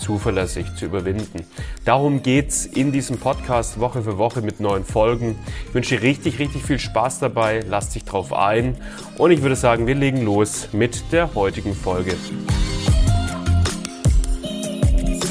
[0.00, 1.44] zuverlässig zu überwinden.
[1.84, 5.38] Darum geht's in diesem Podcast Woche für Woche mit neuen Folgen.
[5.68, 7.60] Ich wünsche dir richtig, richtig viel Spaß dabei.
[7.68, 8.76] Lass dich drauf ein.
[9.18, 12.14] Und ich würde sagen, wir legen los mit der heutigen Folge.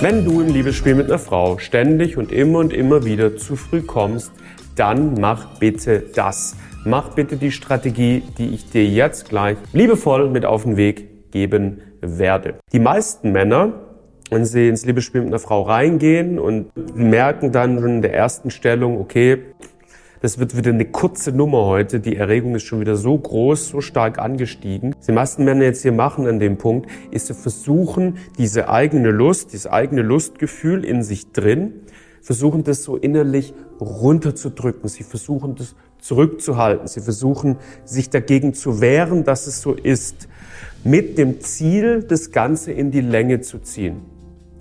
[0.02, 3.82] Wenn du im Liebesspiel mit einer Frau ständig und immer und immer wieder zu früh
[3.82, 4.32] kommst,
[4.76, 6.56] dann mach bitte das.
[6.86, 11.82] Mach bitte die Strategie, die ich dir jetzt gleich liebevoll mit auf den Weg geben
[12.00, 12.60] werde.
[12.72, 13.74] Die meisten Männer
[14.30, 18.52] wenn sie ins Liebesspiel mit einer Frau reingehen und merken dann schon in der ersten
[18.52, 19.40] Stellung, okay,
[20.22, 22.02] das wird wieder eine kurze Nummer heute.
[22.02, 24.94] Die Erregung ist schon wieder so groß, so stark angestiegen.
[24.98, 29.12] Was die meisten Männer jetzt hier machen an dem Punkt, ist zu versuchen, diese eigene
[29.12, 31.74] Lust, dieses eigene Lustgefühl in sich drin,
[32.22, 34.90] versuchen das so innerlich runterzudrücken.
[34.90, 36.88] Sie versuchen das zurückzuhalten.
[36.88, 40.28] Sie versuchen sich dagegen zu wehren, dass es so ist.
[40.84, 44.02] Mit dem Ziel, das Ganze in die Länge zu ziehen.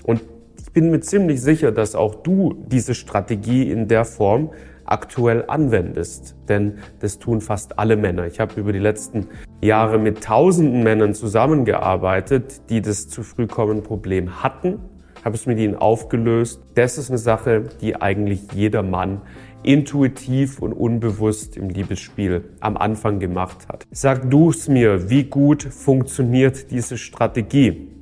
[0.09, 0.23] Und
[0.59, 4.53] ich bin mir ziemlich sicher, dass auch du diese Strategie in der Form
[4.87, 6.35] aktuell anwendest.
[6.49, 8.27] Denn das tun fast alle Männer.
[8.27, 9.27] Ich habe über die letzten
[9.61, 14.79] Jahre mit tausenden Männern zusammengearbeitet, die das zu früh kommen Problem hatten,
[15.27, 16.63] habe es mit ihnen aufgelöst.
[16.75, 19.21] Das ist eine Sache, die eigentlich jeder Mann
[19.63, 23.85] intuitiv und unbewusst im Liebesspiel am Anfang gemacht hat.
[23.91, 27.98] Sag du es mir, wie gut funktioniert diese Strategie?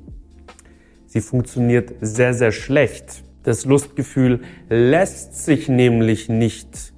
[1.17, 3.23] Sie funktioniert sehr, sehr schlecht.
[3.41, 6.93] Das Lustgefühl lässt sich nämlich nicht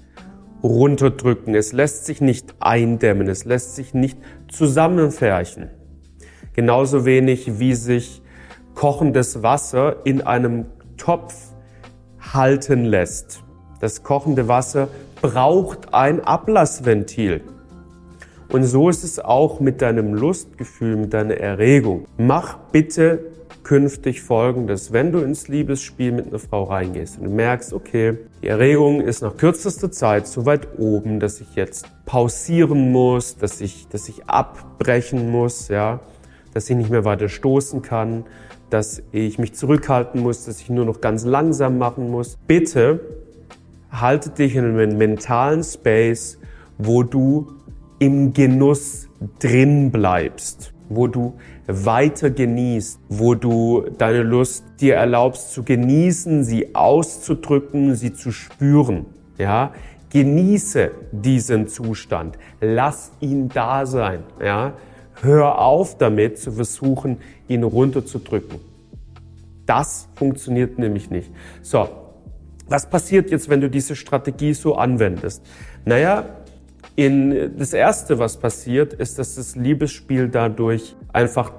[0.62, 4.18] runterdrücken, es lässt sich nicht eindämmen, es lässt sich nicht
[4.50, 5.70] zusammenfärchen.
[6.52, 8.22] Genauso wenig wie sich
[8.76, 10.66] kochendes Wasser in einem
[10.98, 11.34] Topf
[12.20, 13.42] halten lässt.
[13.80, 14.90] Das kochende Wasser
[15.22, 17.40] braucht ein Ablassventil.
[18.52, 22.06] Und so ist es auch mit deinem Lustgefühl, mit deiner Erregung.
[22.18, 23.39] Mach bitte
[23.70, 24.94] künftig folgendes.
[24.94, 29.22] Wenn du ins Liebesspiel mit einer Frau reingehst und du merkst, okay, die Erregung ist
[29.22, 34.26] nach kürzester Zeit so weit oben, dass ich jetzt pausieren muss, dass ich, dass ich
[34.26, 36.00] abbrechen muss, ja,
[36.52, 38.26] dass ich nicht mehr weiter stoßen kann,
[38.72, 42.40] dass ich mich zurückhalten muss, dass ich nur noch ganz langsam machen muss.
[42.48, 43.00] Bitte
[43.92, 46.40] halte dich in einem mentalen Space,
[46.80, 47.52] wo du
[48.00, 51.36] im Genuss drin bleibst wo du
[51.68, 59.06] weiter genießt, wo du deine Lust dir erlaubst zu genießen, sie auszudrücken, sie zu spüren.
[59.38, 59.74] Ja,
[60.10, 62.38] genieße diesen Zustand.
[62.60, 64.24] Lass ihn da sein.
[64.44, 64.74] Ja,
[65.22, 68.60] hör auf damit zu versuchen, ihn runterzudrücken.
[69.66, 71.32] Das funktioniert nämlich nicht.
[71.62, 71.88] So.
[72.72, 75.44] Was passiert jetzt, wenn du diese Strategie so anwendest?
[75.86, 76.24] Naja,
[77.00, 81.54] in, das erste, was passiert, ist, dass das Liebesspiel dadurch einfach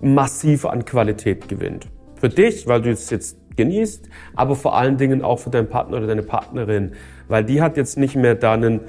[0.00, 1.86] massiv an Qualität gewinnt.
[2.16, 5.98] Für dich, weil du es jetzt genießt, aber vor allen Dingen auch für deinen Partner
[5.98, 6.92] oder deine Partnerin,
[7.28, 8.80] weil die hat jetzt nicht mehr da einen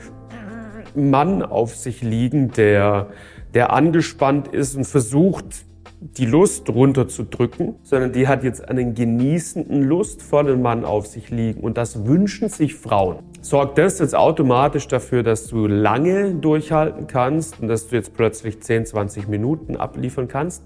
[0.95, 3.11] Mann auf sich liegen, der,
[3.53, 5.65] der angespannt ist und versucht,
[5.99, 11.61] die Lust runterzudrücken, sondern die hat jetzt einen genießenden, lustvollen Mann auf sich liegen.
[11.61, 13.19] Und das wünschen sich Frauen.
[13.43, 18.61] Sorgt das jetzt automatisch dafür, dass du lange durchhalten kannst und dass du jetzt plötzlich
[18.61, 20.63] 10, 20 Minuten abliefern kannst?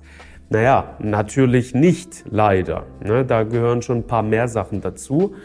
[0.50, 2.84] Naja, natürlich nicht, leider.
[3.02, 5.36] Ne, da gehören schon ein paar mehr Sachen dazu.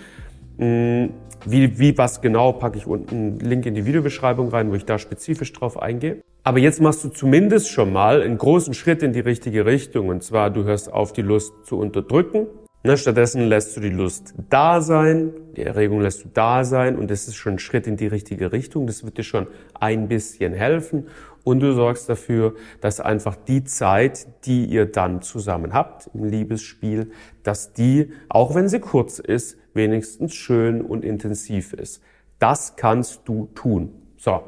[0.58, 1.10] Hm,
[1.46, 4.84] wie, wie was genau, packe ich unten einen Link in die Videobeschreibung rein, wo ich
[4.84, 6.22] da spezifisch drauf eingehe.
[6.42, 10.08] Aber jetzt machst du zumindest schon mal einen großen Schritt in die richtige Richtung.
[10.08, 12.47] Und zwar, du hörst auf, die Lust zu unterdrücken.
[12.82, 17.10] Ne, stattdessen lässt du die Lust da sein, die Erregung lässt du da sein und
[17.10, 18.86] das ist schon ein Schritt in die richtige Richtung.
[18.86, 19.48] Das wird dir schon
[19.78, 21.09] ein bisschen helfen
[21.44, 27.10] und du sorgst dafür, dass einfach die Zeit, die ihr dann zusammen habt im Liebesspiel,
[27.42, 32.03] dass die, auch wenn sie kurz ist, wenigstens schön und intensiv ist.
[32.38, 33.92] Das kannst du tun.
[34.16, 34.42] So.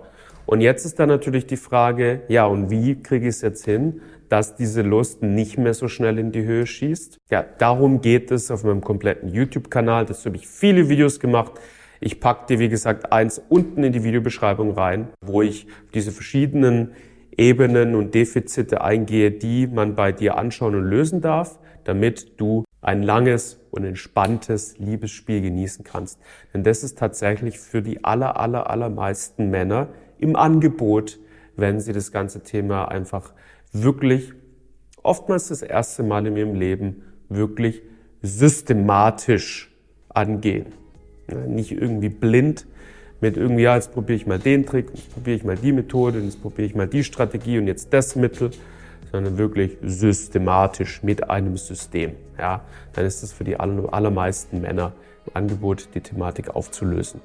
[0.46, 4.00] Und jetzt ist dann natürlich die Frage, ja, und wie kriege ich es jetzt hin,
[4.28, 7.18] dass diese Lust nicht mehr so schnell in die Höhe schießt?
[7.30, 10.06] Ja, darum geht es auf meinem kompletten YouTube-Kanal.
[10.06, 11.52] Dazu habe ich viele Videos gemacht.
[12.00, 16.92] Ich packe dir, wie gesagt, eins unten in die Videobeschreibung rein, wo ich diese verschiedenen
[17.36, 23.02] Ebenen und Defizite eingehe, die man bei dir anschauen und lösen darf, damit du ein
[23.02, 26.18] langes und entspanntes Liebesspiel genießen kannst.
[26.52, 29.88] Denn das ist tatsächlich für die aller, aller, allermeisten Männer
[30.22, 31.18] im Angebot,
[31.56, 33.32] wenn sie das ganze Thema einfach
[33.72, 34.32] wirklich,
[35.02, 37.82] oftmals das erste Mal in ihrem Leben, wirklich
[38.22, 39.74] systematisch
[40.08, 40.66] angehen.
[41.46, 42.66] Nicht irgendwie blind
[43.20, 46.18] mit irgendwie, ja, jetzt probiere ich mal den Trick, jetzt probiere ich mal die Methode,
[46.20, 48.50] jetzt probiere ich mal die Strategie und jetzt das Mittel,
[49.10, 52.12] sondern wirklich systematisch mit einem System.
[52.38, 54.92] Ja, dann ist es für die allermeisten Männer
[55.26, 57.20] im Angebot, die Thematik aufzulösen.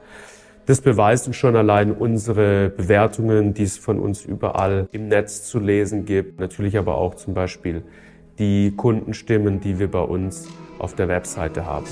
[0.67, 6.03] Das beweisen schon allein unsere Bewertungen, die es von uns überall im Netz zu lesen
[6.03, 6.41] gibt.
[6.41, 7.83] Natürlich aber auch zum Beispiel
[8.37, 11.85] die Kundenstimmen, die wir bei uns auf der Webseite haben.